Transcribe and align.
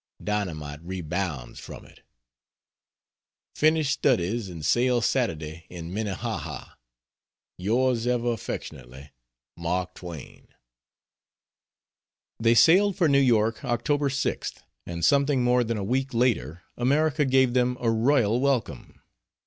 Dynamite 0.23 0.81
rebounds 0.83 1.59
from 1.59 1.85
it. 1.85 2.01
Finished 3.53 3.91
studies 3.91 4.49
and 4.49 4.65
sail 4.65 4.99
Saturday 4.99 5.67
in 5.69 5.93
Minnehaha. 5.93 6.73
Yours 7.59 8.07
ever 8.07 8.31
affectionately, 8.33 9.11
MARK 9.55 9.93
TWAIN. 9.93 10.47
They 12.39 12.55
sailed 12.55 12.95
for 12.97 13.07
New 13.07 13.19
York 13.19 13.63
October 13.63 14.09
6th, 14.09 14.63
and 14.87 15.05
something 15.05 15.43
more 15.43 15.63
than 15.63 15.77
a 15.77 15.83
week 15.83 16.15
later 16.15 16.63
America 16.77 17.23
gave 17.23 17.53
them 17.53 17.77
a 17.79 17.91
royal 17.91 18.39
welcome. 18.39 19.01